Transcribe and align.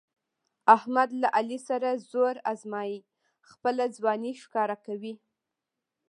احمد 0.75 1.09
له 1.21 1.27
علي 1.37 1.59
سره 1.67 1.89
زور 2.11 2.35
ازمیي، 2.51 2.95
خپله 3.49 3.83
ځواني 3.97 4.31
ښکاره 4.43 4.77
کوي. 4.85 5.13